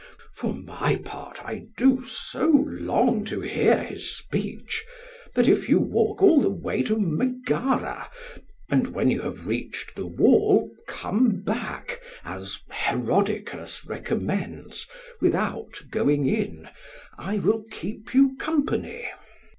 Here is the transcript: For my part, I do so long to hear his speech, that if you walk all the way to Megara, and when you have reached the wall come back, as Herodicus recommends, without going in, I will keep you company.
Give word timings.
For 0.33 0.55
my 0.55 0.95
part, 0.95 1.45
I 1.45 1.67
do 1.77 2.03
so 2.07 2.47
long 2.67 3.23
to 3.25 3.39
hear 3.41 3.83
his 3.83 4.09
speech, 4.17 4.83
that 5.35 5.47
if 5.47 5.69
you 5.69 5.77
walk 5.79 6.23
all 6.23 6.41
the 6.41 6.49
way 6.49 6.81
to 6.81 6.97
Megara, 6.97 8.09
and 8.67 8.95
when 8.95 9.11
you 9.11 9.21
have 9.21 9.45
reached 9.45 9.93
the 9.95 10.07
wall 10.07 10.71
come 10.87 11.43
back, 11.43 12.01
as 12.25 12.61
Herodicus 12.71 13.85
recommends, 13.85 14.87
without 15.21 15.79
going 15.91 16.25
in, 16.25 16.67
I 17.19 17.37
will 17.37 17.63
keep 17.69 18.15
you 18.15 18.35
company. 18.37 19.07